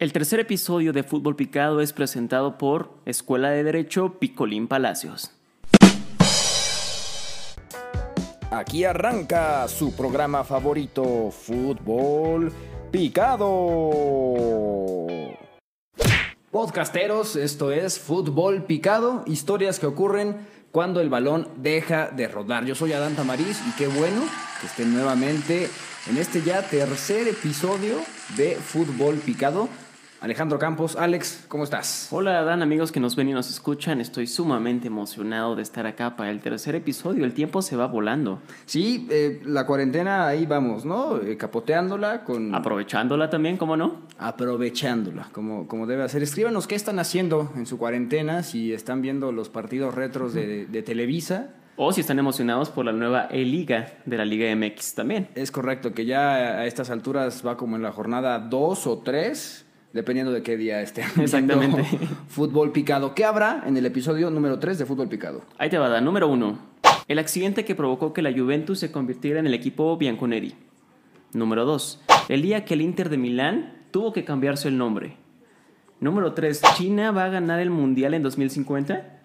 [0.00, 5.32] El tercer episodio de Fútbol Picado es presentado por Escuela de Derecho Picolín Palacios.
[8.52, 12.52] Aquí arranca su programa favorito, Fútbol
[12.92, 13.90] Picado.
[16.52, 22.64] Podcasteros, esto es Fútbol Picado, historias que ocurren cuando el balón deja de rodar.
[22.64, 24.22] Yo soy Adán Tamariz y qué bueno
[24.60, 25.68] que estén nuevamente
[26.08, 27.96] en este ya tercer episodio
[28.36, 29.68] de Fútbol Picado.
[30.20, 32.08] Alejandro Campos, Alex, ¿cómo estás?
[32.10, 34.00] Hola Dan, amigos que nos ven y nos escuchan.
[34.00, 37.24] Estoy sumamente emocionado de estar acá para el tercer episodio.
[37.24, 38.40] El tiempo se va volando.
[38.66, 41.18] Sí, eh, la cuarentena ahí vamos, ¿no?
[41.18, 42.52] Eh, capoteándola con...
[42.52, 44.08] Aprovechándola también, ¿cómo no?
[44.18, 46.20] Aprovechándola, como, como debe hacer.
[46.20, 50.82] Escríbanos qué están haciendo en su cuarentena, si están viendo los partidos retros de, de
[50.82, 51.50] Televisa.
[51.76, 55.28] O si están emocionados por la nueva E-Liga de la Liga MX también.
[55.36, 59.66] Es correcto, que ya a estas alturas va como en la jornada 2 o 3
[59.92, 61.04] dependiendo de qué día esté.
[61.20, 61.84] Exactamente.
[62.28, 63.14] Fútbol picado.
[63.14, 65.42] ¿Qué habrá en el episodio número 3 de Fútbol picado?
[65.58, 66.58] Ahí te va, Número 1.
[67.08, 70.54] El accidente que provocó que la Juventus se convirtiera en el equipo bianconeri.
[71.32, 72.02] Número 2.
[72.28, 75.16] El día que el Inter de Milán tuvo que cambiarse el nombre.
[76.00, 76.60] Número 3.
[76.76, 79.20] China va a ganar el Mundial en 2050.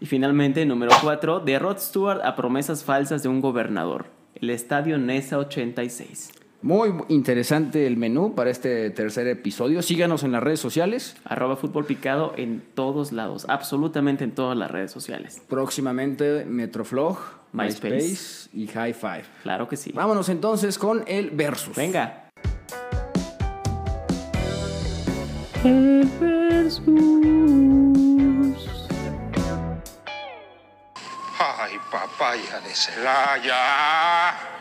[0.00, 1.40] Y finalmente, número 4.
[1.40, 4.06] De Rod Stewart a promesas falsas de un gobernador.
[4.34, 6.32] El estadio Nesa 86.
[6.62, 9.80] Muy interesante el menú para este tercer episodio.
[9.80, 11.16] Síganos en las redes sociales.
[11.24, 15.42] Arroba Fútbol Picado en todos lados, absolutamente en todas las redes sociales.
[15.48, 17.18] Próximamente Metroflog,
[17.52, 19.24] MySpace, MySpace y High Five.
[19.42, 19.90] Claro que sí.
[19.94, 21.74] Vámonos entonces con el versus.
[21.76, 22.28] Venga.
[25.64, 26.84] El versus.
[31.38, 34.59] Ay, papaya de Celaya.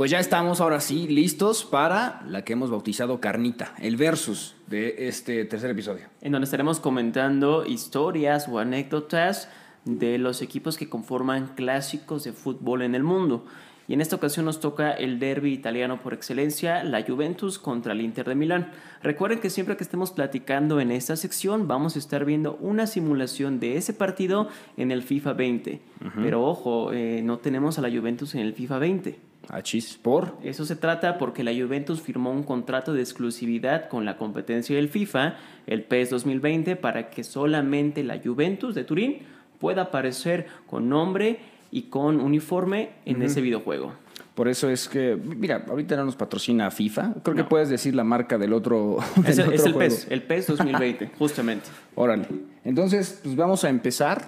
[0.00, 5.08] Pues ya estamos ahora sí listos para la que hemos bautizado Carnita, el versus de
[5.08, 6.06] este tercer episodio.
[6.22, 9.50] En donde estaremos comentando historias o anécdotas
[9.84, 13.44] de los equipos que conforman clásicos de fútbol en el mundo.
[13.88, 18.00] Y en esta ocasión nos toca el derby italiano por excelencia, la Juventus contra el
[18.00, 18.70] Inter de Milán.
[19.02, 23.60] Recuerden que siempre que estemos platicando en esta sección vamos a estar viendo una simulación
[23.60, 25.82] de ese partido en el FIFA 20.
[26.22, 29.29] Pero ojo, eh, no tenemos a la Juventus en el FIFA 20.
[29.52, 30.36] Achis, ¿por?
[30.44, 34.88] Eso se trata porque la Juventus firmó un contrato de exclusividad con la competencia del
[34.88, 35.34] FIFA,
[35.66, 39.18] el PES 2020, para que solamente la Juventus de Turín
[39.58, 41.40] pueda aparecer con nombre
[41.72, 43.92] y con uniforme en ese videojuego.
[44.34, 47.14] Por eso es que, mira, ahorita no nos patrocina FIFA.
[47.22, 48.98] Creo que puedes decir la marca del otro.
[49.16, 49.94] del Es, el- otro es el juego.
[49.94, 51.66] PES, el PES 2020, justamente.
[51.96, 52.26] Órale.
[52.64, 54.24] Entonces, pues vamos a empezar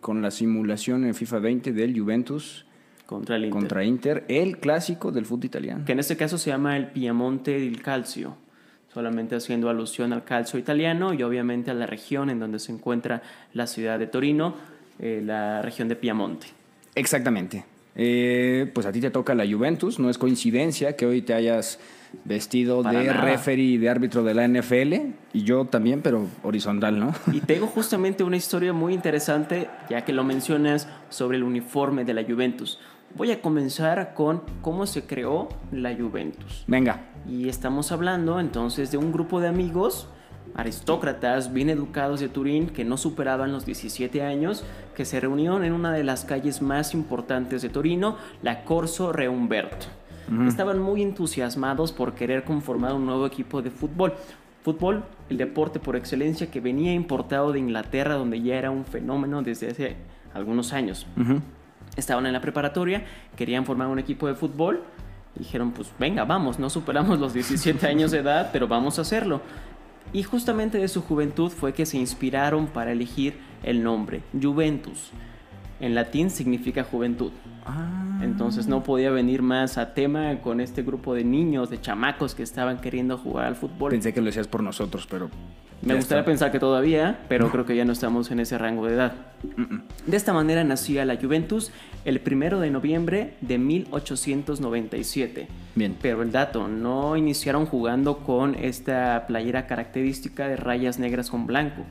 [0.00, 2.66] con la simulación en FIFA 20 del Juventus
[3.12, 3.58] Contra el Inter.
[3.60, 5.84] contra Inter, el clásico del fútbol italiano.
[5.84, 8.36] Que en este caso se llama el Piemonte del Calcio.
[8.92, 13.22] Solamente haciendo alusión al calcio italiano y obviamente a la región en donde se encuentra
[13.54, 14.54] la ciudad de Torino,
[14.98, 16.48] eh, la región de Piemonte.
[16.94, 17.64] Exactamente.
[17.94, 21.78] Eh, pues a ti te toca la Juventus, no es coincidencia que hoy te hayas
[22.24, 23.20] vestido Para de nada.
[23.22, 24.94] referee y de árbitro de la NFL,
[25.32, 27.14] y yo también, pero horizontal, ¿no?
[27.32, 32.14] Y tengo justamente una historia muy interesante, ya que lo mencionas, sobre el uniforme de
[32.14, 32.78] la Juventus.
[33.14, 36.64] Voy a comenzar con cómo se creó la Juventus.
[36.66, 40.08] Venga, Y estamos hablando entonces de un grupo de amigos,
[40.54, 44.64] aristócratas, bien educados de Turín, que no superaban los 17 años,
[44.96, 49.28] que se reunieron en una de las calles más importantes de Torino, la Corso Re
[49.28, 49.86] Umberto.
[50.46, 54.14] Estaban muy entusiasmados por querer conformar un nuevo equipo de fútbol.
[54.62, 59.42] Fútbol, el deporte por excelencia que venía importado de Inglaterra, donde ya era un fenómeno
[59.42, 59.96] desde hace
[60.32, 61.06] algunos años.
[61.96, 63.04] Estaban en la preparatoria,
[63.36, 64.82] querían formar un equipo de fútbol.
[65.34, 69.40] Dijeron, pues venga, vamos, no superamos los 17 años de edad, pero vamos a hacerlo.
[70.12, 75.10] Y justamente de su juventud fue que se inspiraron para elegir el nombre, Juventus.
[75.80, 77.32] En latín significa juventud.
[78.20, 82.42] Entonces no podía venir más a tema con este grupo de niños, de chamacos que
[82.42, 83.90] estaban queriendo jugar al fútbol.
[83.90, 85.28] pensé que lo decías por nosotros, pero...
[85.82, 86.30] Me ya gustaría está.
[86.30, 89.12] pensar que todavía, pero creo que ya no estamos en ese rango de edad.
[90.06, 91.72] De esta manera nacía la Juventus
[92.04, 95.48] el primero de noviembre de 1897.
[95.74, 95.96] Bien.
[96.00, 101.82] Pero el dato, no iniciaron jugando con esta playera característica de rayas negras con blanco.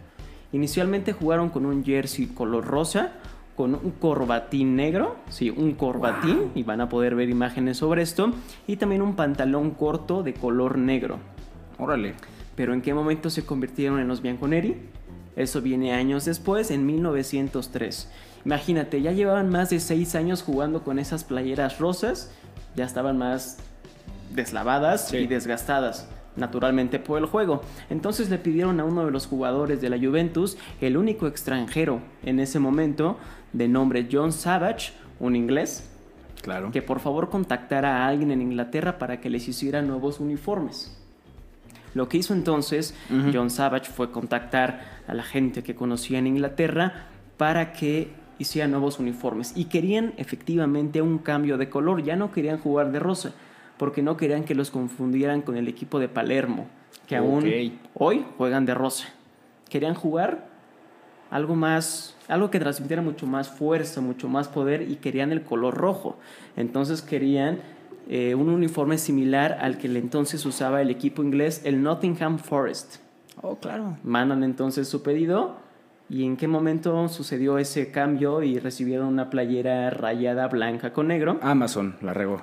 [0.53, 3.11] Inicialmente jugaron con un jersey color rosa,
[3.57, 8.31] con un corbatín negro, sí, un corbatín, y van a poder ver imágenes sobre esto,
[8.67, 11.19] y también un pantalón corto de color negro.
[11.77, 12.15] Órale.
[12.61, 14.75] Pero ¿en qué momento se convirtieron en los Bianconeri?
[15.35, 18.07] Eso viene años después, en 1903.
[18.45, 22.29] Imagínate, ya llevaban más de seis años jugando con esas playeras rosas,
[22.75, 23.57] ya estaban más
[24.35, 25.17] deslavadas Sí.
[25.17, 27.63] y desgastadas naturalmente por el juego.
[27.89, 32.39] Entonces le pidieron a uno de los jugadores de la Juventus, el único extranjero en
[32.39, 33.17] ese momento,
[33.53, 35.89] de nombre John Savage, un inglés,
[36.43, 36.69] Claro.
[36.71, 40.95] que por favor contactara a alguien en Inglaterra para que les hiciera nuevos uniformes.
[41.93, 42.95] Lo que hizo entonces.
[43.33, 47.07] John Savage fue contactar a la gente que conocía en Inglaterra
[47.37, 49.53] para que hiciera nuevos uniformes.
[49.55, 53.33] Y querían efectivamente un cambio de color, ya no querían jugar de rosa,
[53.77, 56.67] porque no querían que los confundieran con el equipo de Palermo,
[57.07, 57.45] que aún
[57.93, 59.09] hoy juegan de rosa.
[59.69, 60.49] Querían jugar
[61.29, 65.75] algo más, algo que transmitiera mucho más fuerza, mucho más poder y querían el color
[65.75, 66.17] rojo.
[66.57, 67.59] Entonces querían
[68.09, 72.97] eh, un uniforme similar al que entonces usaba el equipo inglés, el Nottingham Forest.
[73.41, 73.97] Oh, claro.
[74.03, 75.57] Mandan entonces su pedido
[76.09, 81.39] y en qué momento sucedió ese cambio y recibieron una playera rayada blanca con negro.
[81.41, 82.41] Amazon la regó.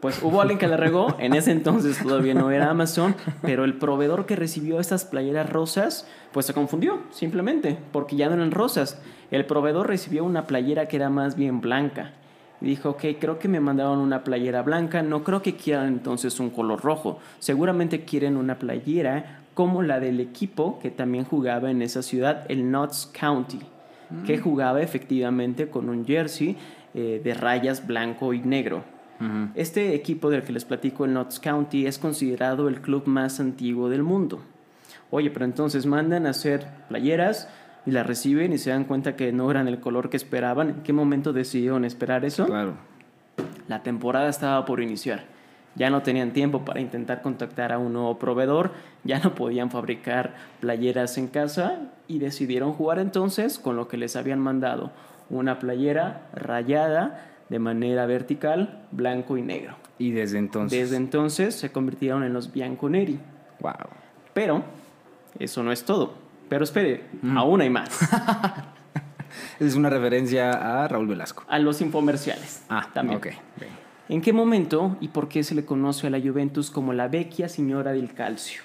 [0.00, 3.74] Pues hubo alguien que la regó, en ese entonces todavía no era Amazon, pero el
[3.78, 9.02] proveedor que recibió estas playeras rosas, pues se confundió, simplemente, porque ya no eran rosas.
[9.32, 12.12] El proveedor recibió una playera que era más bien blanca.
[12.60, 16.50] Dijo, ok, creo que me mandaron una playera blanca, no creo que quieran entonces un
[16.50, 17.18] color rojo.
[17.38, 22.70] Seguramente quieren una playera como la del equipo que también jugaba en esa ciudad, el
[22.70, 23.60] Notts County,
[24.24, 26.56] que jugaba efectivamente con un jersey
[26.94, 28.82] eh, de rayas blanco y negro.
[29.56, 33.88] Este equipo del que les platico, el Notts County, es considerado el club más antiguo
[33.88, 34.40] del mundo.
[35.10, 37.48] Oye, pero entonces mandan a hacer playeras
[37.88, 40.68] y las reciben y se dan cuenta que no eran el color que esperaban.
[40.68, 42.44] ¿En qué momento decidieron esperar eso?
[42.44, 42.74] Claro.
[43.66, 45.24] La temporada estaba por iniciar.
[45.74, 48.72] Ya no tenían tiempo para intentar contactar a un nuevo proveedor,
[49.04, 54.16] ya no podían fabricar playeras en casa y decidieron jugar entonces con lo que les
[54.16, 54.90] habían mandado,
[55.30, 59.76] una playera rayada de manera vertical, blanco y negro.
[59.98, 60.78] Y desde entonces.
[60.78, 63.18] Desde entonces se convirtieron en los Bianconeri.
[63.60, 63.72] Wow.
[64.34, 64.62] Pero
[65.38, 66.27] eso no es todo.
[66.48, 67.04] Pero espere,
[67.34, 67.98] aún hay más.
[69.60, 71.44] Es una referencia a Raúl Velasco.
[71.48, 72.62] A los infomerciales.
[72.68, 73.18] Ah, también.
[73.18, 73.26] ok.
[73.58, 73.72] Bien.
[74.08, 77.48] ¿En qué momento y por qué se le conoce a la Juventus como la vecchia
[77.48, 78.62] signora del calcio?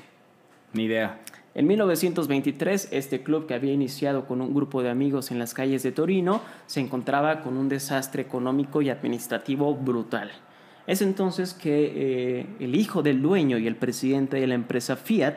[0.72, 1.20] Ni idea.
[1.56, 5.84] En 1923, este club que había iniciado con un grupo de amigos en las calles
[5.84, 10.32] de Torino se encontraba con un desastre económico y administrativo brutal.
[10.88, 15.36] Es entonces que eh, el hijo del dueño y el presidente de la empresa Fiat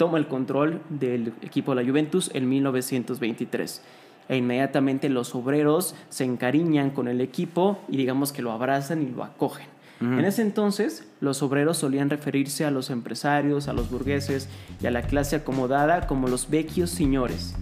[0.00, 3.82] toma el control del equipo de la Juventus en 1923.
[4.30, 9.10] E inmediatamente los obreros se encariñan con el equipo y digamos que lo abrazan y
[9.10, 9.66] lo acogen.
[10.00, 14.48] En ese entonces, los obreros solían referirse a los empresarios, a los burgueses
[14.80, 17.54] y a la clase acomodada como los vecchios señores.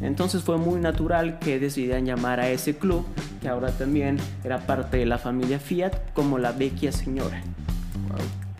[0.00, 3.04] Entonces fue muy natural que decidieran llamar a ese club,
[3.42, 7.42] que ahora también era parte de la familia Fiat, como la vecchia señora.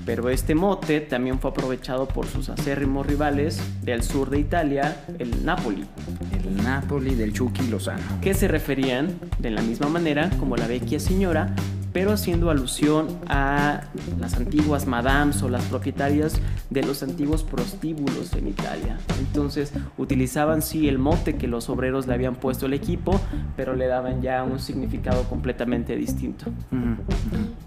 [0.07, 5.45] Pero este mote también fue aprovechado por sus acérrimos rivales del sur de Italia, el
[5.45, 5.85] Napoli,
[6.33, 8.03] El Napoli del Chucky Lozano.
[8.21, 11.55] que se referían de la misma manera como la vecchia señora,
[11.93, 13.83] pero haciendo alusión a
[14.19, 16.41] las antiguas madams o las propietarias
[16.71, 18.99] de los antiguos prostíbulos en Italia.
[19.19, 23.21] Entonces utilizaban sí el mote que los obreros le habían puesto al equipo,
[23.57, 26.47] pero le daban ya un significado completamente distinto.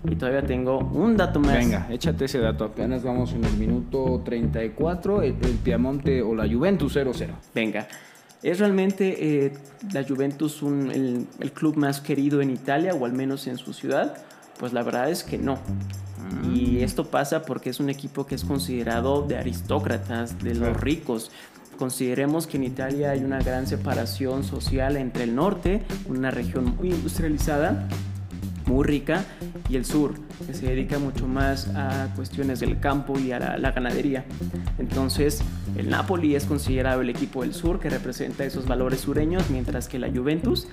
[0.05, 1.53] Y todavía tengo un dato más.
[1.53, 2.65] Venga, échate ese dato.
[2.65, 5.21] Apenas vamos en el minuto 34.
[5.21, 7.27] El, el Piamonte o la Juventus 0-0.
[7.53, 7.87] Venga.
[8.43, 9.53] ¿Es realmente eh,
[9.93, 13.73] la Juventus un- el, el club más querido en Italia o al menos en su
[13.73, 14.17] ciudad?
[14.59, 15.57] Pues la verdad es que no.
[16.53, 21.31] Y esto pasa porque es un equipo que es considerado de aristócratas, de los ricos.
[21.77, 26.89] Consideremos que en Italia hay una gran separación social entre el norte, una región muy
[26.91, 27.87] industrializada,
[28.65, 29.23] muy rica,
[29.69, 30.13] y el sur,
[30.45, 34.25] que se dedica mucho más a cuestiones del campo y a la, la ganadería.
[34.77, 35.41] Entonces,
[35.77, 39.99] el Napoli es considerado el equipo del sur que representa esos valores sureños, mientras que
[39.99, 40.67] la Juventus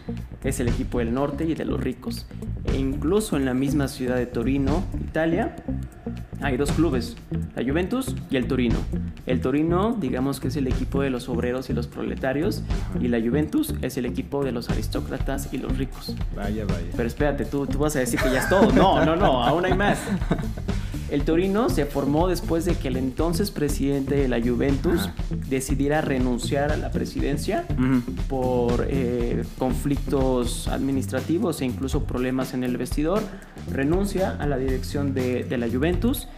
[0.45, 2.27] es el equipo del norte y de los ricos.
[2.65, 5.57] E incluso en la misma ciudad de Torino, Italia,
[6.43, 7.17] hay dos clubes,
[7.55, 8.77] la Juventus y el Torino.
[9.27, 12.63] El Torino, digamos que es el equipo de los obreros y los proletarios,
[13.01, 16.15] y la Juventus es el equipo de los aristócratas y los ricos.
[16.35, 16.87] Vaya, vaya.
[16.97, 18.73] Pero espérate, tú, tú vas a decir que ya es todo.
[18.73, 19.99] No, no, no, aún hay más.
[21.11, 25.11] El Torino se formó después de que el entonces presidente de la Juventus
[25.49, 27.67] decidiera renunciar a la presidencia
[28.29, 33.23] por eh, conflictos administrativos e incluso problemas en el vestidor.
[33.73, 36.29] Renuncia a la dirección de, de la Juventus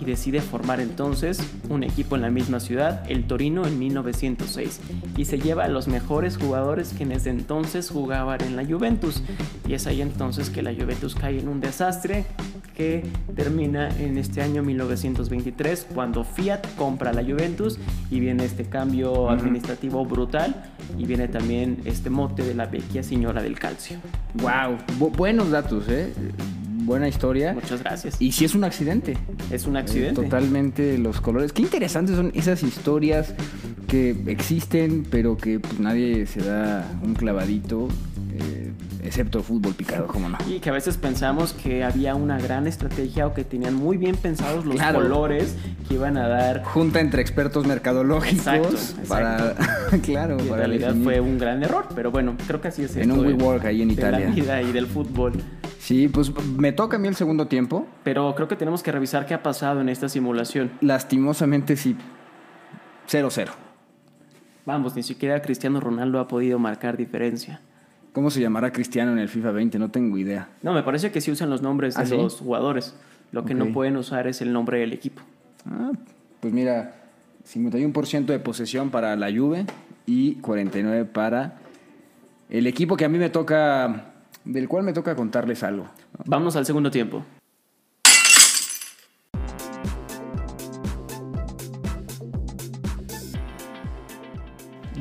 [0.00, 4.80] y decide formar entonces un equipo en la misma ciudad, el Torino, en 1906.
[5.16, 9.22] Y se lleva a los mejores jugadores que en ese entonces jugaban en la Juventus.
[9.68, 12.24] Y es ahí entonces que la Juventus cae en un desastre,
[12.82, 13.04] que
[13.36, 17.78] termina en este año 1923 cuando Fiat compra la Juventus
[18.10, 20.64] y viene este cambio administrativo brutal
[20.98, 23.98] y viene también este mote de la vecchia señora del calcio.
[24.34, 26.12] Wow, buenos datos, ¿eh?
[26.84, 27.52] Buena historia.
[27.52, 28.20] Muchas gracias.
[28.20, 29.16] Y si es un accidente.
[29.52, 30.20] Es un accidente.
[30.20, 31.52] Eh, totalmente los colores.
[31.52, 33.32] Qué interesantes son esas historias
[33.86, 37.88] que existen, pero que pues, nadie se da un clavadito.
[39.12, 40.38] Excepto fútbol picado, cómo no.
[40.48, 44.16] Y que a veces pensamos que había una gran estrategia o que tenían muy bien
[44.16, 45.00] pensados los Claro.
[45.02, 45.54] colores
[45.86, 46.64] que iban a dar.
[46.64, 49.08] Junta entre expertos mercadológicos Exacto, exacto.
[49.08, 49.54] para
[50.02, 51.04] claro, Y en para realidad definir.
[51.04, 53.82] fue un gran error, pero bueno, creo que así es En esto un WeWork ahí
[53.82, 54.28] en de Italia.
[54.28, 55.34] la vida y del fútbol.
[55.78, 57.86] Sí, pues me toca a mí el segundo tiempo.
[58.04, 60.70] Pero creo que tenemos que revisar qué ha pasado en esta simulación.
[60.80, 61.96] Lastimosamente sí.
[63.10, 63.48] 0-0.
[64.64, 67.60] Vamos, ni siquiera Cristiano Ronaldo ha podido marcar diferencia.
[68.12, 69.78] ¿Cómo se llamará Cristiano en el FIFA 20?
[69.78, 70.48] No tengo idea.
[70.62, 72.16] No, me parece que sí usan los nombres de ¿Ah, sí?
[72.16, 72.94] los jugadores.
[73.32, 75.22] Lo que no pueden usar es el nombre del equipo.
[75.64, 75.92] Ah,
[76.40, 76.94] pues mira,
[77.50, 79.64] 51% de posesión para la Juve
[80.04, 81.58] y 49 para
[82.50, 84.12] el equipo que a mí me toca,
[84.44, 85.86] del cual me toca contarles algo.
[86.26, 87.24] Vamos al segundo tiempo.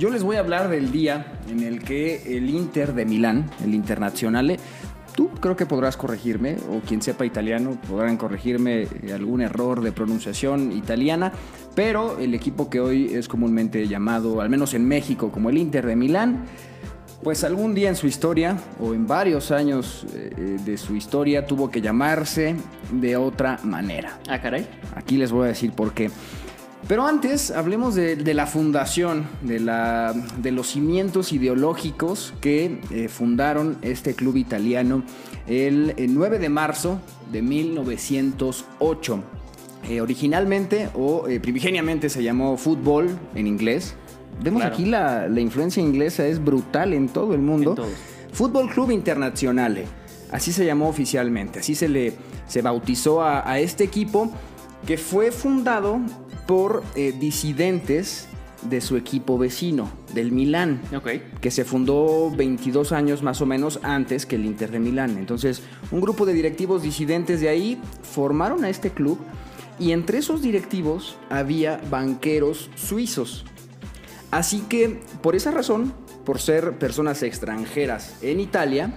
[0.02, 3.76] Yo les voy a hablar del día en el que el Inter de Milán, el
[3.76, 4.58] Internazionale,
[5.16, 10.72] tú creo que podrás corregirme, o quien sepa italiano podrán corregirme algún error de pronunciación
[10.72, 11.32] italiana,
[11.76, 15.86] pero el equipo que hoy es comúnmente llamado, al menos en México, como el Inter
[15.86, 16.46] de Milán,
[17.22, 21.70] pues algún día en su historia, o en varios años eh, de su historia, tuvo
[21.70, 22.56] que llamarse
[22.92, 24.18] de otra manera.
[24.28, 24.66] Ah, caray.
[24.96, 26.10] Aquí les voy a decir por qué.
[26.88, 33.08] Pero antes hablemos de, de la fundación, de, la, de los cimientos ideológicos que eh,
[33.08, 35.04] fundaron este club italiano
[35.48, 37.00] el, eh, 9 de marzo
[37.32, 39.24] de 1908.
[39.90, 43.96] Eh, originalmente o eh, primigeniamente se llamó fútbol en inglés.
[44.44, 44.76] Vemos Claro.
[44.76, 47.76] aquí la, la influencia inglesa es brutal en todo el mundo.
[48.34, 49.86] Fútbol Club Internazionale.
[50.32, 51.60] Así se llamó oficialmente.
[51.60, 52.14] Así se le
[52.48, 54.32] se bautizó a, a este equipo
[54.86, 56.00] que fue fundado
[56.48, 58.28] por eh, disidentes
[58.64, 60.82] de su equipo vecino, del Milán
[61.42, 65.18] que se fundó 22 años más o menos antes que el Inter de Milán.
[65.18, 69.18] Entonces, un grupo de directivos disidentes de ahí formaron a este club
[69.80, 73.46] y entre esos directivos había banqueros suizos.
[74.30, 75.94] Así que, por esa razón,
[76.24, 78.94] por ser personas extranjeras en Italia,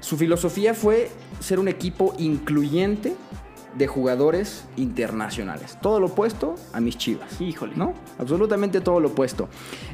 [0.00, 3.14] su filosofía fue ser un equipo incluyente
[3.76, 5.78] de jugadores internacionales.
[5.80, 7.40] Todo lo opuesto a mis chivas.
[7.40, 7.74] Híjole.
[7.76, 7.94] ¿No?
[8.18, 9.48] Absolutamente todo lo opuesto.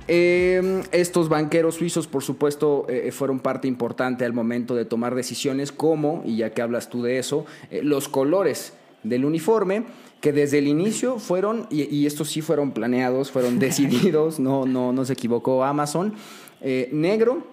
[0.09, 5.73] Eh, estos banqueros suizos, por supuesto, eh, fueron parte importante al momento de tomar decisiones
[5.73, 9.85] como, y ya que hablas tú de eso, eh, los colores del uniforme,
[10.21, 14.93] que desde el inicio fueron, y, y estos sí fueron planeados, fueron decididos, no, no,
[14.93, 16.15] no se equivocó Amazon,
[16.61, 17.47] eh, negro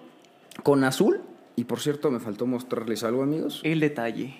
[0.62, 1.20] con azul,
[1.56, 3.60] y por cierto, me faltó mostrarles algo, amigos.
[3.62, 4.34] El detalle.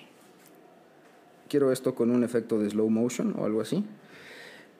[1.47, 3.83] Quiero esto con un efecto de slow motion o algo así.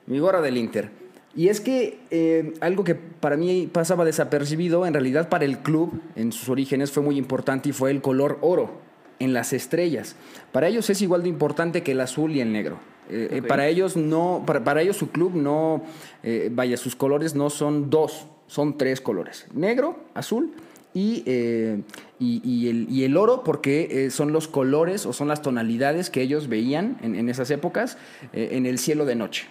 [0.08, 0.90] Mi gorra del Inter.
[1.36, 6.02] Y es que eh, algo que para mí pasaba desapercibido, en realidad para el club,
[6.16, 8.72] en sus orígenes, fue muy importante y fue el color oro
[9.20, 10.16] en las estrellas.
[10.52, 12.78] Para ellos es igual de importante que el azul y el negro.
[13.10, 13.48] Eh, eh, Ok.
[13.48, 15.84] para ellos no, para, para ellos su club no,
[16.24, 20.54] eh, vaya, sus colores no son dos, son tres colores: negro, azul
[20.96, 21.82] y, eh,
[22.20, 26.10] y, y el, y el oro porque eh, son los colores o son las tonalidades
[26.10, 27.98] que ellos veían en, en esas épocas
[28.32, 29.46] eh, en el cielo de noche.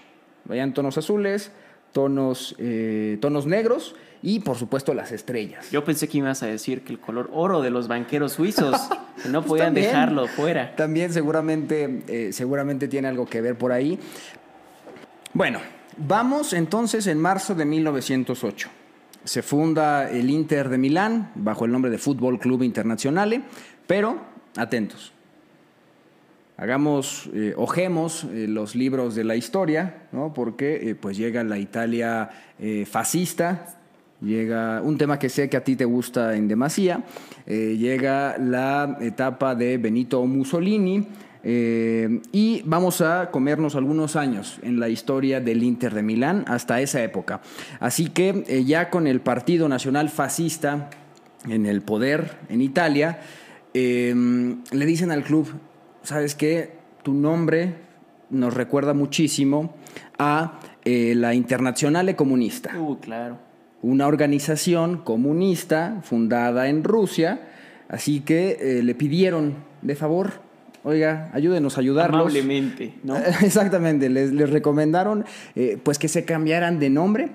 [0.46, 1.52] Veían tonos azules,
[1.92, 2.56] tonos,
[3.20, 5.70] tonos negros y por supuesto las estrellas.
[5.70, 8.74] Yo pensé que ibas a decir que el color oro de los banqueros suizos,
[9.22, 9.86] que no Pues podían también.
[9.86, 10.74] dejarlo fuera.
[10.76, 13.98] También seguramente, seguramente tiene algo que ver por ahí.
[15.34, 15.60] Bueno,
[15.96, 18.68] vamos entonces en marzo de 1908.
[19.24, 23.42] Se funda el Inter de Milán bajo el nombre de Fútbol Club Internazionale,
[23.86, 24.18] pero
[24.56, 25.14] atentos.
[26.56, 30.32] Hagamos, eh, ojemos eh, los libros de la historia, ¿no?
[30.32, 32.30] porque eh, pues llega la Italia
[32.86, 33.76] fascista,
[34.20, 37.02] llega un tema que sé que a ti te gusta en demasía,
[37.46, 41.08] llega la etapa de Benito Mussolini
[41.46, 46.80] eh, y vamos a comernos algunos años en la historia del Inter de Milán hasta
[46.80, 47.42] esa época.
[47.80, 50.88] Así que eh, ya con el Partido Nacional Fascista
[51.46, 53.20] en el poder en Italia,
[53.74, 54.14] eh,
[54.72, 55.48] le dicen al club,
[56.02, 56.78] ¿sabes qué?
[57.02, 57.74] Tu nombre
[58.30, 59.74] nos recuerda muchísimo
[60.18, 63.36] a eh, la Internacional Comunista Uh, claro.
[63.82, 67.48] una organización comunista fundada en Rusia,
[67.88, 70.44] así que le pidieron de favor
[70.84, 72.20] oiga, ayúdenos a ayudarlos.
[72.20, 73.16] Amablemente, ¿no?
[73.42, 75.24] Exactamente, les, les recomendaron
[75.56, 77.30] eh, pues que se cambiaran de nombre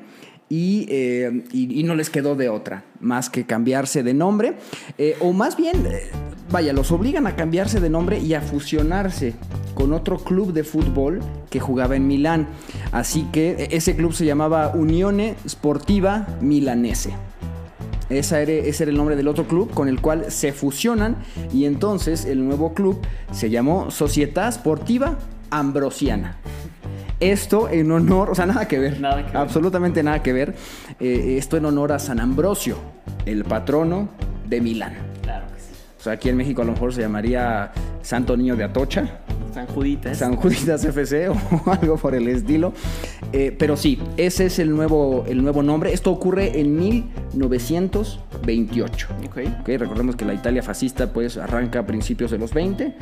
[0.49, 4.53] y, eh, y- y no les quedó de otra más que cambiarse de nombre.
[4.97, 5.83] Eh, o más bien,
[6.51, 9.33] vaya, los obligan a cambiarse de nombre y a fusionarse
[9.75, 12.47] con otro club de fútbol que jugaba en Milán.
[12.91, 17.13] Así que eh, ese club se llamaba Unione Sportiva Milanese.
[18.09, 21.17] Era- ese era el nombre del otro club con el cual se fusionan
[21.53, 22.99] y entonces el nuevo club
[23.31, 25.17] se llamó Società Sportiva
[25.51, 26.37] Ambrosiana.
[27.19, 29.37] Esto en honor, o sea, nada que ver, Nada que ver.
[29.37, 30.55] absolutamente nada que ver.
[31.01, 32.77] Eh, esto en honor a San Ambrosio,
[33.25, 34.09] el patrono
[34.47, 35.08] de Milán.
[35.99, 39.19] O sea, aquí en México a lo mejor se llamaría Santo Niño de Atocha.
[39.53, 40.17] San Juditas.
[40.17, 42.71] San Juditas FC o algo por el estilo.
[43.33, 45.91] Eh, pero sí, ese es el nuevo, el nuevo nombre.
[45.91, 49.07] Esto ocurre en 1928.
[49.27, 49.37] Ok.
[49.61, 52.95] Ok, Recordemos que la Italia fascista pues arranca a principios de los 20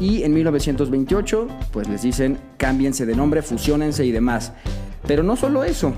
[0.00, 4.52] y en 1928 pues les dicen cámbiense de nombre, fusionense y demás.
[5.06, 5.92] Pero no solo eso.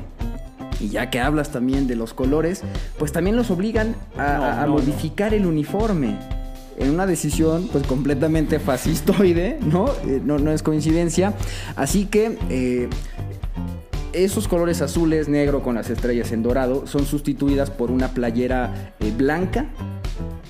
[0.81, 2.63] Y ya que hablas también de los colores,
[2.99, 4.73] pues también los obligan a, No, a- a no, no.
[4.75, 6.17] modificar el uniforme.
[6.79, 9.87] En una decisión pues completamente fascistoide, ¿no?
[10.07, 11.33] Eh, no, no es coincidencia.
[11.75, 12.89] Así que eh,
[14.13, 19.13] esos colores azules, negro con las estrellas en dorado, son sustituidas por una playera eh,
[19.17, 19.67] blanca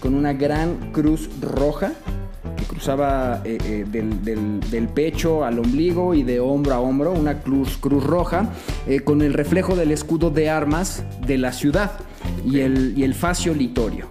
[0.00, 1.92] con una gran cruz roja
[2.56, 7.12] que cruzaba eh, eh, del, del- del pecho al ombligo y de hombro a hombro,
[7.12, 8.50] una cruz, cruz roja
[9.04, 11.92] con el reflejo del escudo de armas de la ciudad
[12.44, 14.06] y el, y el fascio litorio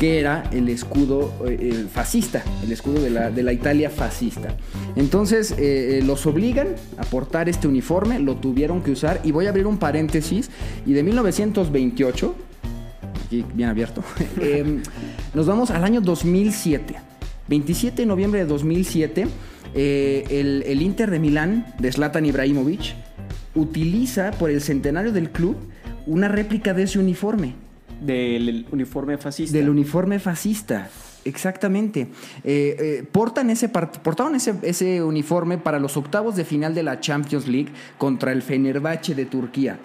[0.00, 3.10] que era el escudo eh, fascista, el escudo de
[3.42, 4.56] la, Italia fascista.
[4.96, 9.44] Entonces eh, eh, los obligan a portar este uniforme, lo tuvieron que usar y voy
[9.44, 10.48] a abrir un paréntesis
[10.86, 12.34] y de 1928,
[13.26, 14.02] aquí bien abierto,
[14.40, 14.80] eh,
[15.34, 16.94] nos vamos al año 2007,
[17.48, 19.26] 27 de noviembre de 2007,
[19.74, 22.94] eh, el, el Inter de Milán de Zlatan Ibrahimovic
[23.54, 25.56] utiliza por el centenario del club
[26.06, 27.54] una réplica de ese uniforme.
[28.00, 29.56] Del uniforme fascista.
[29.56, 30.88] Del uniforme fascista.
[31.24, 32.08] Exactamente.
[32.44, 36.98] Eh, eh, portan ese portaron ese, ese uniforme para los octavos de final de la
[37.00, 39.78] Champions League contra el Fenerbahce de Turquía,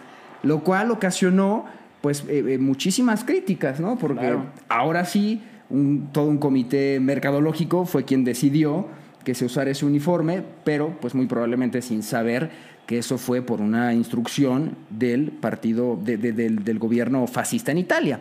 [0.43, 1.65] lo cual ocasionó
[2.01, 3.97] pues eh, eh, muchísimas críticas, ¿no?
[3.97, 4.45] Porque Claro.
[4.69, 8.87] ahora sí, un- todo un comité mercadológico fue quien decidió
[9.25, 12.49] que se usara ese uniforme, pero pues muy probablemente sin saber
[12.85, 17.79] que eso fue por una instrucción del partido, de- de- del, del gobierno fascista en
[17.79, 18.19] Italia.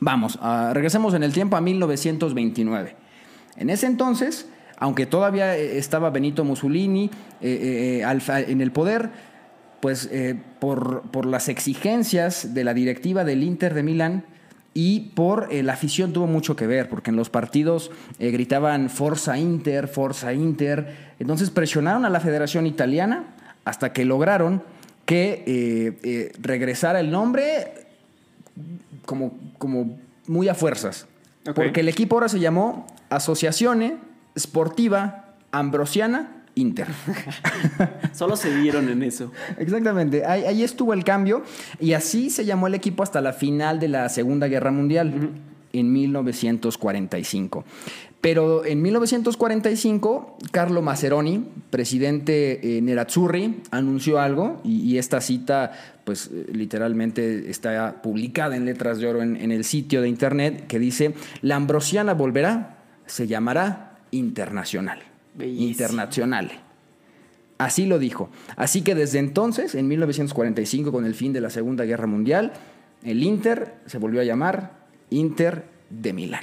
[0.00, 2.96] Vamos, ah, regresemos en el tiempo a 1929.
[3.56, 9.10] En ese entonces, aunque todavía eh, estaba Benito Mussolini eh, eh, en el poder,
[9.80, 10.08] pues
[10.60, 14.24] por, por las exigencias de la directiva del Inter de Milán
[14.74, 18.88] y por eh, la afición tuvo mucho que ver, porque en los partidos eh, gritaban
[18.88, 23.24] Forza Inter, Forza Inter, entonces presionaron a la Federación Italiana
[23.64, 24.62] hasta que lograron
[25.04, 27.86] que eh, regresara el nombre
[29.04, 31.06] como, como muy a fuerzas.
[31.54, 33.96] Porque el equipo ahora se llamó Asociazione
[34.38, 36.88] Sportiva Ambrosiana Inter.
[38.12, 39.32] Solo se dieron en eso.
[39.58, 41.42] Exactamente, ahí, ahí estuvo el cambio
[41.80, 45.30] y así se llamó el equipo hasta la final de la Segunda Guerra Mundial
[45.72, 47.64] en 1945.
[48.20, 55.72] Pero en 1945, Carlo Maceroni, presidente eh, Nerazzurri, anunció algo y, y esta cita,
[56.04, 60.78] pues literalmente está publicada en letras de oro en, en el sitio de internet que
[60.78, 65.11] dice: La Ambrosiana volverá, se llamará Internacional.
[65.34, 65.68] Bellísimo.
[65.68, 66.50] Internacional.
[67.58, 68.28] Así lo dijo.
[68.56, 72.52] Así que desde entonces, en 1945, con el fin de la Segunda Guerra Mundial,
[73.04, 74.72] el Inter se volvió a llamar
[75.10, 76.42] Inter de Milán.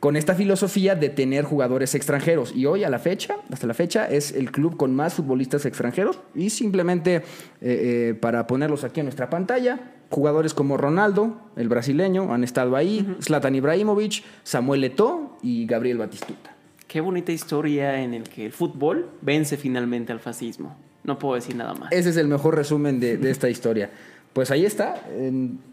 [0.00, 2.52] Con esta filosofía de tener jugadores extranjeros.
[2.54, 6.18] Y hoy, a la fecha, hasta la fecha, es el club con más futbolistas extranjeros.
[6.34, 7.22] Y simplemente, eh,
[7.60, 13.16] eh, para ponerlos aquí en nuestra pantalla, jugadores como Ronaldo, el brasileño, han estado ahí,
[13.22, 16.55] Zlatan Ibrahimovic, Samuel Eto'o y Gabriel Batistuta.
[16.96, 20.78] Qué bonita historia en el que el fútbol vence finalmente al fascismo.
[21.04, 21.92] No puedo decir nada más.
[21.92, 23.90] Ese es el mejor resumen de, de esta historia.
[24.32, 25.04] Pues ahí está.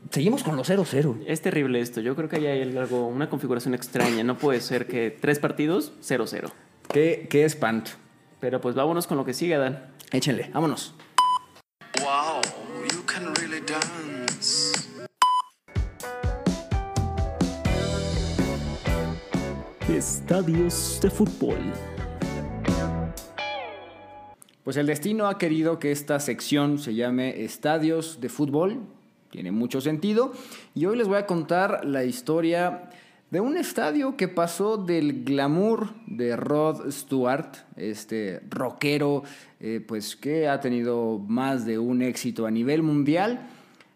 [0.10, 1.24] seguimos con los 0-0.
[1.26, 2.02] Es terrible esto.
[2.02, 4.22] Yo creo que ahí hay algo, una configuración extraña.
[4.26, 6.52] No puede ser que tres partidos, 0-0.
[6.92, 7.92] Qué, qué espanto.
[8.42, 9.82] Pero pues vámonos con lo que sigue, Dan.
[10.12, 10.94] Échenle, vámonos.
[12.02, 12.42] Wow,
[12.92, 14.13] you can really dance.
[19.94, 21.56] Estadios de fútbol.
[24.64, 28.80] Pues el destino ha querido que esta sección se llame Estadios de Fútbol.
[29.30, 30.34] Tiene mucho sentido.
[30.74, 32.90] Y hoy les voy a contar la historia
[33.30, 39.22] de un estadio que pasó del glamour de Rod Stewart, este rockero,
[39.60, 43.48] eh, pues que ha tenido más de un éxito a nivel mundial,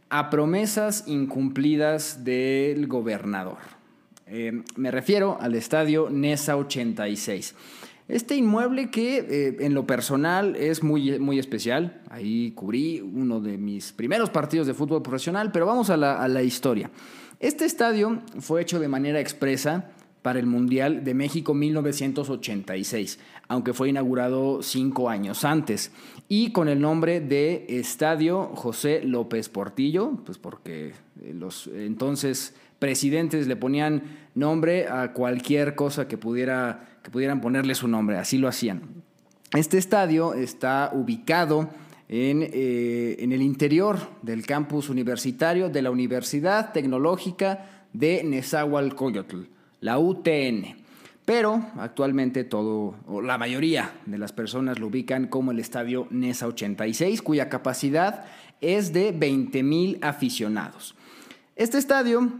[0.09, 3.76] a promesas incumplidas del gobernador.
[4.29, 7.55] Eh, me refiero al estadio Nesa 86.
[8.09, 12.01] Este inmueble que eh, en lo personal es muy, muy especial.
[12.09, 16.27] Ahí cubrí uno de mis primeros partidos de fútbol profesional, pero vamos a la, a
[16.27, 16.89] la historia.
[17.39, 23.89] Este estadio fue hecho de manera expresa para el Mundial de México 1986, aunque fue
[23.89, 25.91] inaugurado cinco años antes,
[26.27, 33.47] y con el nombre de Estadio José López Portillo, pues porque eh, los entonces presidentes
[33.47, 34.03] le ponían
[34.35, 38.81] nombre a cualquier cosa que, pudiera, que pudieran ponerle su nombre, así lo hacían.
[39.53, 41.69] Este estadio está ubicado
[42.09, 49.43] en, eh, en, el interior del campus universitario de la Universidad Tecnológica de Nezahualcóyotl,
[49.81, 50.87] la UTN.
[51.25, 56.47] Pero actualmente todo, o la mayoría de las personas lo ubican como el estadio NESA
[56.47, 58.25] 86, cuya capacidad
[58.61, 60.95] es de 20 mil aficionados.
[61.57, 62.31] Este estadio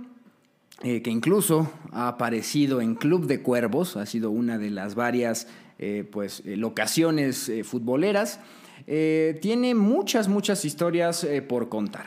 [0.83, 5.47] eh, que incluso ha aparecido en Club de Cuervos, ha sido una de las varias
[5.79, 8.39] eh, pues, eh, locaciones futboleras,
[8.85, 12.05] tiene muchas, muchas historias por contar.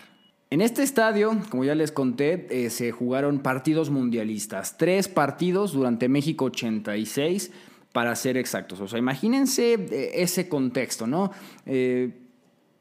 [0.48, 6.46] En este estadio, como ya les conté, se jugaron partidos mundialistas, tres partidos durante México
[6.46, 7.50] 86,
[7.92, 8.80] para ser exactos.
[8.80, 11.32] O sea, imagínense ese contexto, ¿no?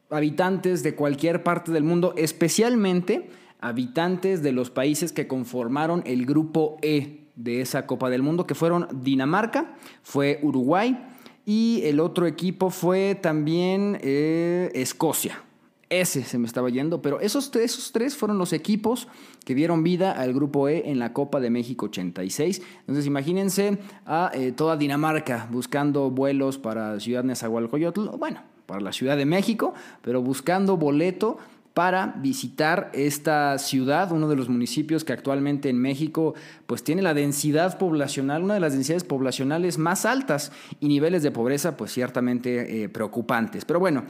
[0.10, 6.78] Habitantes de cualquier parte del mundo, especialmente habitantes de los países que conformaron el grupo
[6.82, 10.98] E de esa Copa del Mundo, que fueron Dinamarca, fue Uruguay
[11.46, 15.44] y el otro equipo fue también eh, Escocia.
[15.90, 19.08] Ese se me estaba yendo, pero esos, esos tres fueron los equipos
[19.44, 22.62] que dieron vida al Grupo E en la Copa de México 86.
[22.82, 29.18] Entonces imagínense a eh, toda Dinamarca buscando vuelos para Ciudad Nezahualcóyotl, bueno, para la Ciudad
[29.18, 31.40] de México, pero buscando boleto
[31.80, 36.34] para visitar esta ciudad, uno de los municipios que actualmente en México
[36.68, 41.32] pues tiene la densidad poblacional, una de las densidades poblacionales más altas y niveles de
[41.32, 43.64] pobreza pues ciertamente eh, preocupantes.
[43.64, 44.04] Pero bueno,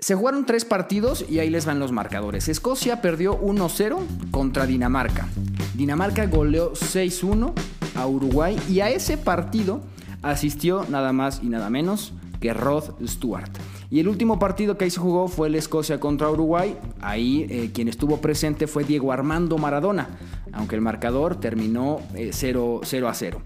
[0.00, 2.48] se jugaron tres partidos y ahí les van los marcadores.
[2.48, 5.28] Escocia perdió 1-0 contra Dinamarca.
[5.76, 7.52] Dinamarca goleó 6-1
[7.94, 9.82] a Uruguay y a ese partido
[10.20, 13.52] asistió nada más y nada menos que Rod Stewart.
[13.94, 16.76] Y el último partido que ahí se jugó fue el Escocia contra Uruguay.
[17.00, 20.08] Ahí eh, quien estuvo presente fue Diego Armando Maradona,
[20.52, 23.42] aunque el marcador terminó eh, 0, 0 a 0.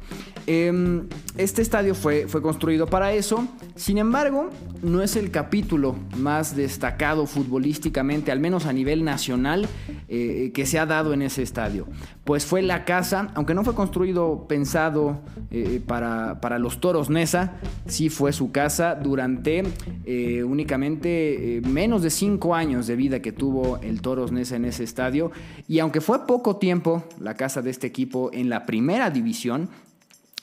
[0.47, 1.03] Eh,
[1.37, 3.47] este estadio fue, fue construido para eso.
[3.77, 4.51] Sin embargo,
[4.83, 9.69] no es el capítulo más destacado futbolísticamente, al menos a nivel nacional,
[10.09, 11.87] eh, que se ha dado en ese estadio.
[12.25, 17.55] Pues fue la casa, aunque no fue construido pensado eh, para, para los toros Nesa,
[17.87, 19.63] sí fue su casa durante
[20.05, 24.65] eh, únicamente eh, menos de cinco años de vida que tuvo el Toros Nesa en
[24.65, 25.31] ese estadio.
[25.67, 26.88] Y aunque fue poco tiempo
[27.21, 29.69] la casa de este equipo en la primera división,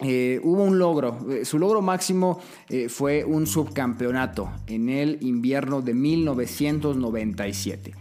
[0.02, 1.18] eh, hubo un logro.
[1.32, 7.94] Eh, su logro máximo eh, fue un subcampeonato en el invierno de 1997.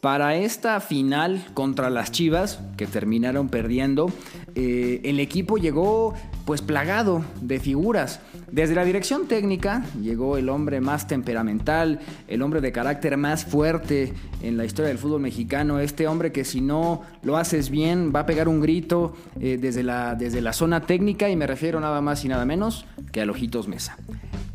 [0.00, 4.10] Para esta final contra las Chivas, que terminaron perdiendo,
[4.54, 8.20] el equipo llegó pues plagado de figuras.
[8.50, 14.12] Desde la dirección técnica llegó el hombre más temperamental, el hombre de carácter más fuerte
[14.42, 18.20] en la historia del fútbol mexicano, este hombre que si no lo haces bien va
[18.20, 22.00] a pegar un grito eh, desde, la, desde la zona técnica y me refiero nada
[22.00, 23.96] más y nada menos que a Ojitos Mesa.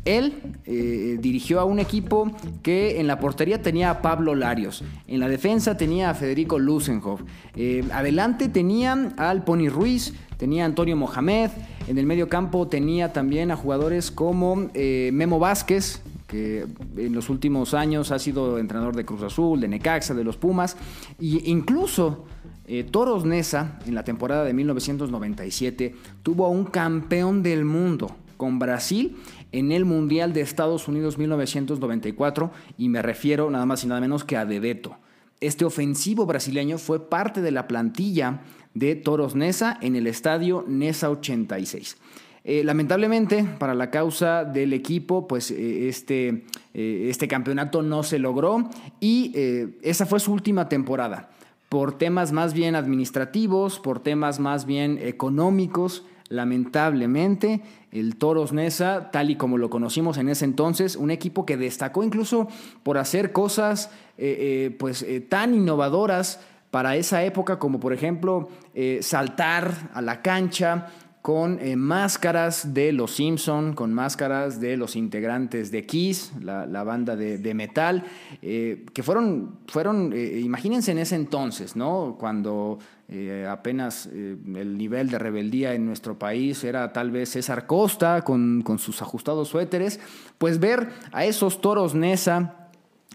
[0.04, 0.34] Él
[0.66, 2.30] eh, dirigió a un equipo
[2.62, 7.22] que en la portería tenía a Pablo Larios, en la defensa tenía a Federico Lusenhoff,
[7.56, 11.50] eh, adelante tenía al Pony Ruiz, tenía a Antonio Mohamed,
[11.86, 17.30] en el medio campo tenía también a jugadores como eh, Memo Vázquez, que en los
[17.30, 20.76] últimos años ha sido entrenador de Cruz Azul, de Necaxa, de los Pumas,
[21.20, 22.24] e incluso
[22.66, 28.58] eh, Toros Nesa, en la temporada de 1997, tuvo a un campeón del mundo con
[28.58, 29.16] Brasil
[29.52, 34.24] en el Mundial de Estados Unidos 1994 y me refiero nada más y nada menos
[34.24, 34.96] que a Bebeto.
[35.40, 38.40] Este ofensivo brasileño fue parte de la plantilla
[38.76, 41.96] de Toros Nesa en el estadio Nesa 86.
[42.44, 48.18] Eh, lamentablemente, para la causa del equipo, pues eh, este, eh, este campeonato no se
[48.18, 48.68] logró
[49.00, 49.32] y
[49.82, 51.30] esa fue su última temporada.
[51.70, 59.30] Por temas más bien administrativos, por temas más bien económicos, lamentablemente, el Toros Nesa, tal
[59.30, 62.46] y como lo conocimos en ese entonces, un equipo que destacó incluso
[62.82, 63.90] por hacer cosas
[64.78, 66.40] pues, tan innovadoras
[66.76, 70.88] para esa época, como por ejemplo eh, saltar a la cancha
[71.22, 77.16] con eh, máscaras de Los Simpson, con máscaras de los integrantes de Kiss, la, banda
[77.16, 78.04] de, metal,
[78.42, 82.14] eh, que fueron, fueron imagínense en ese entonces, ¿no?
[82.20, 82.78] Cuando
[83.48, 88.78] apenas el nivel de rebeldía en nuestro país era tal vez César Costa con, con
[88.78, 89.98] sus ajustados suéteres,
[90.36, 92.65] pues ver a esos toros Nesa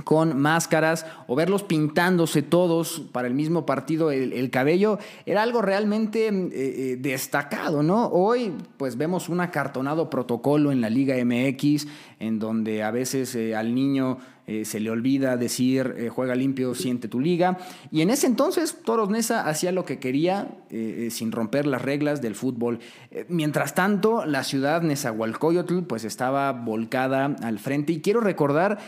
[0.06, 5.62] con máscaras o verlos pintándose todos para el mismo partido el, el cabello era algo
[5.62, 8.08] realmente eh, eh, destacado, ¿no?
[8.08, 11.88] Hoy pues vemos un acartonado protocolo en la Liga MX
[12.20, 14.18] en donde a veces eh, al niño
[14.66, 17.58] se le olvida decir juega limpio, siente tu liga.
[17.90, 20.50] Y en ese entonces Toros Nesa hacía lo que quería
[21.10, 22.80] sin romper las reglas del fútbol.
[23.30, 27.94] Mientras tanto, la ciudad Nezahualcóyotl pues estaba volcada al frente.
[27.94, 28.80] Y quiero recordar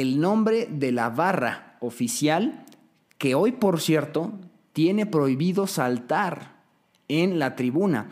[0.00, 2.64] el nombre de la barra oficial
[3.18, 4.32] que hoy, por cierto,
[4.72, 6.56] tiene prohibido saltar
[7.08, 8.08] en la tribuna.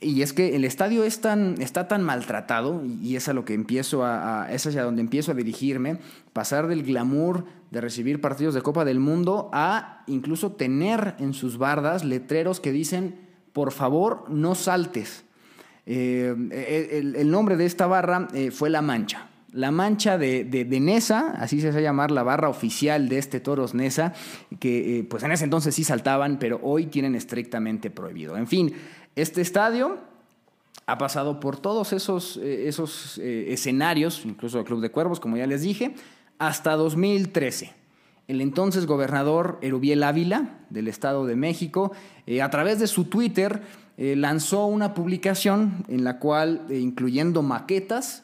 [0.00, 3.54] Y es que el estadio es tan, está tan maltratado, y es a lo que
[3.54, 5.98] empiezo a, es hacia donde empiezo a dirigirme,
[6.32, 11.56] pasar del glamour de recibir partidos de Copa del Mundo a incluso tener en sus
[11.56, 13.14] bardas letreros que dicen,
[13.52, 15.24] por favor, no saltes.
[15.86, 16.34] Eh,
[16.92, 19.28] el, el nombre de esta barra eh, fue La Mancha.
[19.52, 23.74] La Mancha de, de, Nesa, así se hace llamar la barra oficial de este Toros
[23.74, 24.14] Nesa,
[24.58, 28.38] que eh, pues en ese entonces sí saltaban, pero hoy tienen estrictamente prohibido.
[28.38, 28.72] En fin,
[29.14, 29.98] este estadio
[30.86, 35.46] ha pasado por todos esos, eh, eh, escenarios, incluso el Club de Cuervos, como ya
[35.46, 35.94] les dije,
[36.38, 37.74] hasta 2013.
[38.28, 41.92] El entonces gobernador Erubiel Ávila, del Estado de México,
[42.42, 43.60] a través de su Twitter,
[43.98, 48.21] lanzó una publicación en la cual, incluyendo maquetas,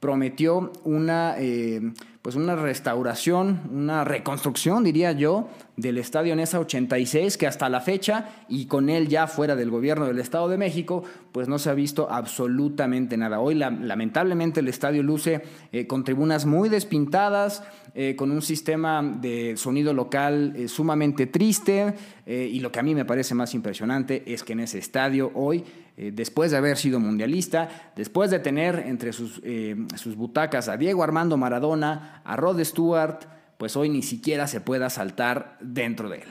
[0.00, 7.46] prometió una, eh, pues una restauración, una reconstrucción, diría yo, del Estadio Nesa 86, que
[7.46, 11.48] hasta la fecha, y con él ya fuera del gobierno del Estado de México, pues
[11.48, 13.40] no se ha visto absolutamente nada.
[13.40, 17.62] Hoy, la- lamentablemente, el estadio luce eh, con tribunas muy despintadas,
[17.94, 21.94] eh, con un sistema de sonido local sumamente triste,
[22.26, 25.64] y lo que a mí me parece más impresionante es que en ese estadio hoy,
[25.96, 30.76] eh, después de haber sido mundialista, después de tener entre sus, eh, sus butacas a
[30.76, 33.26] Diego Armando Maradona, a Rod Stewart,
[33.58, 36.28] pues hoy ni siquiera se pueda saltar dentro de él.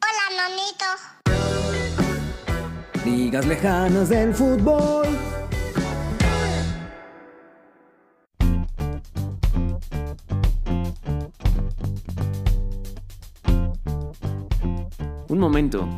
[0.00, 0.86] Hola, nonito.
[3.04, 5.31] Ligas lejanas del fútbol.
[15.42, 15.88] Momento.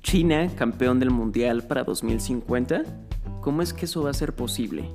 [0.00, 2.82] China, campeón del Mundial para 2050.
[3.42, 4.88] ¿Cómo es que eso va a ser posible?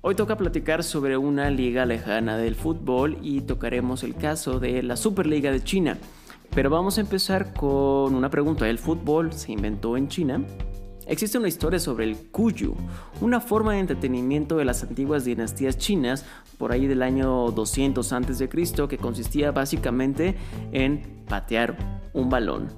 [0.00, 4.96] Hoy toca platicar sobre una liga lejana del fútbol y tocaremos el caso de la
[4.96, 5.98] Superliga de China.
[6.52, 8.68] Pero vamos a empezar con una pregunta.
[8.68, 10.44] ¿El fútbol se inventó en China?
[11.06, 12.74] Existe una historia sobre el Kuyu,
[13.20, 16.24] una forma de entretenimiento de las antiguas dinastías chinas
[16.58, 18.48] por ahí del año 200 a.C.
[18.88, 20.34] que consistía básicamente
[20.72, 22.68] en patear un balón.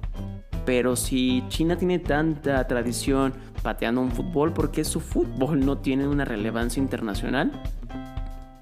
[0.64, 6.06] Pero si China tiene tanta tradición pateando un fútbol, ¿por qué su fútbol no tiene
[6.06, 7.52] una relevancia internacional?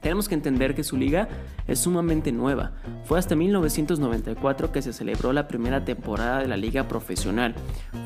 [0.03, 1.29] Tenemos que entender que su liga
[1.67, 2.73] es sumamente nueva.
[3.05, 7.55] Fue hasta 1994 que se celebró la primera temporada de la liga profesional.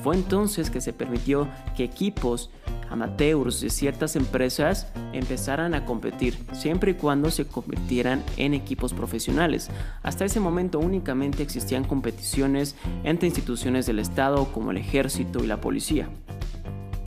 [0.05, 2.51] Fue entonces que se permitió que equipos
[2.91, 9.71] amateurs de ciertas empresas empezaran a competir, siempre y cuando se convirtieran en equipos profesionales.
[10.03, 15.61] Hasta ese momento únicamente existían competiciones entre instituciones del Estado como el ejército y la
[15.61, 16.09] policía.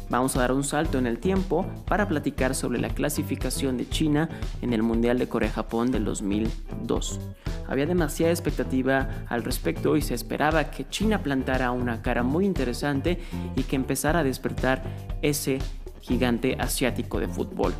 [0.09, 4.27] Vamos a dar un salto en el tiempo para platicar sobre la clasificación de China
[4.61, 7.19] en el Mundial de Corea-Japón del 2002.
[7.67, 13.19] Había demasiada expectativa al respecto y se esperaba que China plantara una cara muy interesante
[13.55, 14.81] y que empezara a despertar
[15.21, 15.59] ese
[16.01, 17.73] gigante asiático de fútbol.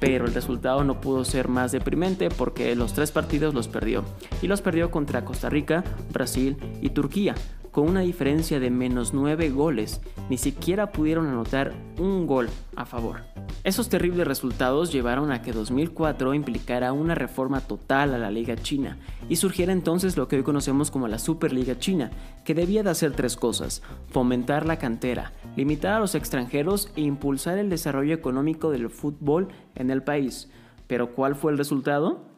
[0.00, 4.02] Pero el resultado no pudo ser más deprimente porque los tres partidos los perdió.
[4.42, 7.36] Y los perdió contra Costa Rica, Brasil y Turquía
[7.70, 10.00] con una diferencia de menos 9 goles.
[10.28, 13.22] Ni siquiera pudieron anotar un gol a favor.
[13.62, 18.98] Esos terribles resultados llevaron a que 2004 implicara una reforma total a la Liga China
[19.28, 22.10] y surgiera entonces lo que hoy conocemos como la Superliga China,
[22.44, 27.58] que debía de hacer tres cosas, fomentar la cantera, limitar a los extranjeros e impulsar
[27.58, 30.48] el desarrollo económico del fútbol en el país.
[30.86, 32.29] Pero ¿cuál fue el resultado?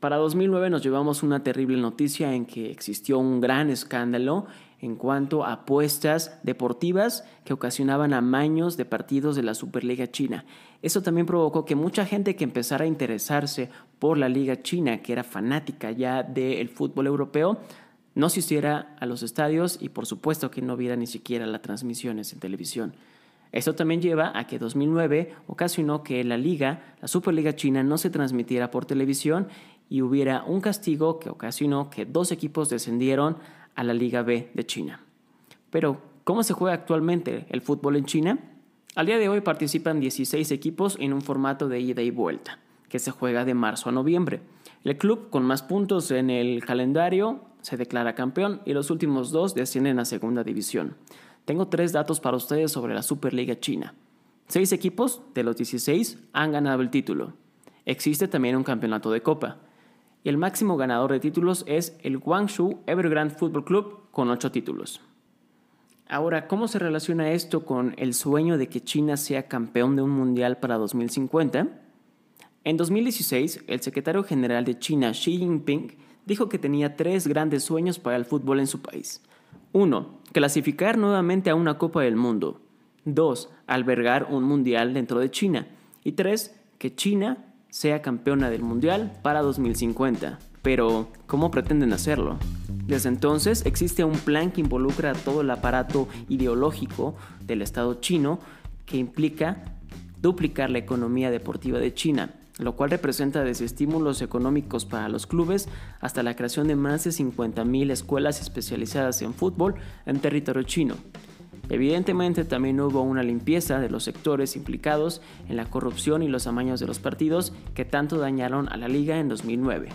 [0.00, 4.46] Para 2009 nos llevamos una terrible noticia en que existió un gran escándalo
[4.80, 10.46] en cuanto a apuestas deportivas que ocasionaban amaños de partidos de la Superliga China.
[10.80, 15.12] Eso también provocó que mucha gente que empezara a interesarse por la Liga China, que
[15.12, 17.58] era fanática ya del fútbol europeo,
[18.14, 22.32] no asistiera a los estadios y por supuesto que no viera ni siquiera las transmisiones
[22.32, 22.94] en televisión.
[23.52, 28.08] Esto también lleva a que 2009 ocasionó que la liga, la Superliga China, no se
[28.08, 29.48] transmitiera por televisión
[29.90, 33.36] y hubiera un castigo que ocasionó que dos equipos descendieron
[33.74, 35.00] a la Liga B de China.
[35.68, 38.38] Pero, ¿cómo se juega actualmente el fútbol en China?
[38.94, 42.98] Al día de hoy participan 16 equipos en un formato de ida y vuelta, que
[42.98, 44.40] se juega de marzo a noviembre.
[44.84, 49.54] El club con más puntos en el calendario se declara campeón y los últimos dos
[49.54, 50.96] descienden a segunda división.
[51.44, 53.94] Tengo tres datos para ustedes sobre la Superliga China.
[54.46, 57.34] Seis equipos de los 16 han ganado el título.
[57.84, 59.58] Existe también un campeonato de copa.
[60.22, 65.00] Y el máximo ganador de títulos es el Guangzhou Evergrande Football Club con ocho títulos.
[66.08, 70.10] Ahora, ¿cómo se relaciona esto con el sueño de que China sea campeón de un
[70.10, 71.68] mundial para 2050?
[72.64, 77.98] En 2016, el secretario general de China, Xi Jinping, dijo que tenía tres grandes sueños
[77.98, 79.22] para el fútbol en su país.
[79.72, 82.60] Uno, clasificar nuevamente a una Copa del Mundo.
[83.04, 83.48] 2.
[83.66, 85.68] Albergar un Mundial dentro de China.
[86.04, 86.56] Y 3.
[86.78, 90.38] Que China sea campeona del Mundial para 2050.
[90.62, 92.38] Pero, ¿cómo pretenden hacerlo?
[92.86, 97.14] Desde entonces existe un plan que involucra a todo el aparato ideológico
[97.46, 98.40] del Estado chino
[98.84, 99.64] que implica
[100.20, 105.68] duplicar la economía deportiva de China, lo cual representa desde estímulos económicos para los clubes
[106.00, 110.96] hasta la creación de más de 50.000 escuelas especializadas en fútbol en territorio chino.
[111.70, 116.80] Evidentemente también hubo una limpieza de los sectores implicados en la corrupción y los amaños
[116.80, 119.88] de los partidos que tanto dañaron a la liga en 2009.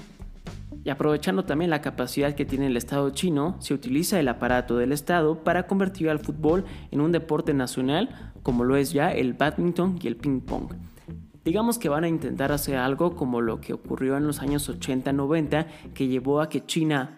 [0.86, 4.94] Y aprovechando también la capacidad que tiene el Estado chino, se utiliza el aparato del
[4.94, 10.00] Estado para convertir al fútbol en un deporte nacional como lo es ya el badminton
[10.02, 10.74] y el ping pong.
[11.44, 15.66] Digamos que van a intentar hacer algo como lo que ocurrió en los años 80-90
[15.94, 17.18] que llevó a que China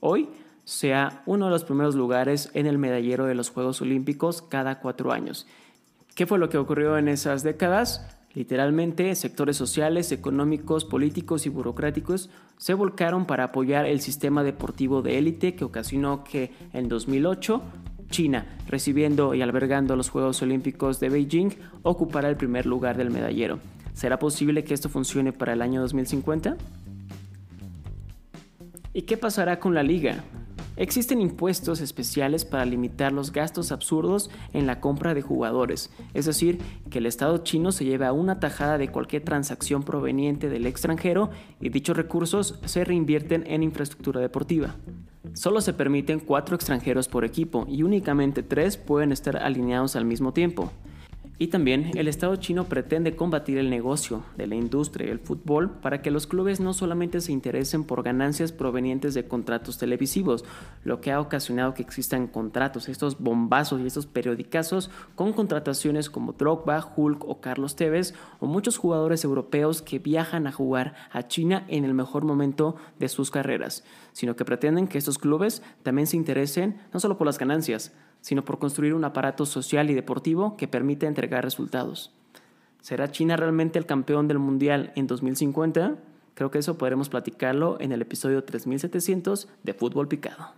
[0.00, 0.28] hoy
[0.70, 5.10] sea uno de los primeros lugares en el medallero de los Juegos Olímpicos cada cuatro
[5.10, 5.48] años.
[6.14, 8.06] ¿Qué fue lo que ocurrió en esas décadas?
[8.34, 15.18] Literalmente, sectores sociales, económicos, políticos y burocráticos se volcaron para apoyar el sistema deportivo de
[15.18, 17.62] élite que ocasionó que en 2008
[18.08, 21.50] China, recibiendo y albergando los Juegos Olímpicos de Beijing,
[21.82, 23.58] ocupará el primer lugar del medallero.
[23.92, 26.56] ¿Será posible que esto funcione para el año 2050?
[28.92, 30.22] ¿Y qué pasará con la liga?
[30.76, 36.58] Existen impuestos especiales para limitar los gastos absurdos en la compra de jugadores, es decir,
[36.90, 41.30] que el Estado chino se lleve a una tajada de cualquier transacción proveniente del extranjero
[41.60, 44.76] y dichos recursos se reinvierten en infraestructura deportiva.
[45.34, 50.32] Solo se permiten cuatro extranjeros por equipo y únicamente tres pueden estar alineados al mismo
[50.32, 50.72] tiempo.
[51.42, 56.02] Y también el Estado chino pretende combatir el negocio de la industria del fútbol para
[56.02, 60.44] que los clubes no solamente se interesen por ganancias provenientes de contratos televisivos,
[60.84, 66.34] lo que ha ocasionado que existan contratos, estos bombazos y estos periodicazos con contrataciones como
[66.34, 71.64] Drogba, Hulk o Carlos Tevez o muchos jugadores europeos que viajan a jugar a China
[71.68, 76.18] en el mejor momento de sus carreras, sino que pretenden que estos clubes también se
[76.18, 80.68] interesen no solo por las ganancias, sino por construir un aparato social y deportivo que
[80.68, 82.12] permita entregar resultados.
[82.80, 85.98] ¿Será China realmente el campeón del Mundial en 2050?
[86.34, 90.54] Creo que eso podremos platicarlo en el episodio 3700 de Fútbol Picado.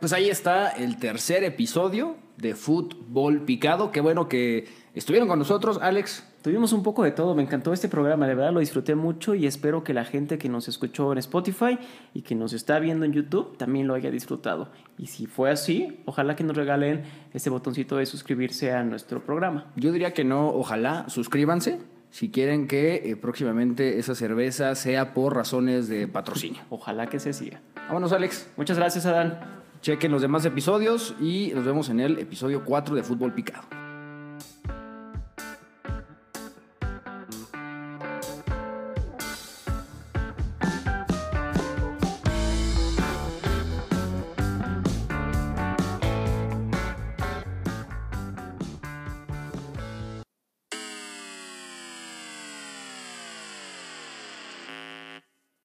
[0.00, 3.90] Pues ahí está el tercer episodio de Fútbol Picado.
[3.90, 6.24] Qué bueno que estuvieron con nosotros, Alex.
[6.42, 9.46] Tuvimos un poco de todo, me encantó este programa, de verdad lo disfruté mucho y
[9.46, 11.78] espero que la gente que nos escuchó en Spotify
[12.14, 14.68] y que nos está viendo en YouTube también lo haya disfrutado.
[14.96, 19.72] Y si fue así, ojalá que nos regalen ese botoncito de suscribirse a nuestro programa.
[19.74, 25.34] Yo diría que no, ojalá suscríbanse si quieren que eh, próximamente esa cerveza sea por
[25.34, 26.62] razones de patrocinio.
[26.70, 27.60] Ojalá que se siga.
[27.88, 28.48] Vámonos, Alex.
[28.56, 29.40] Muchas gracias, Adán.
[29.82, 33.87] Chequen los demás episodios y nos vemos en el episodio 4 de Fútbol Picado.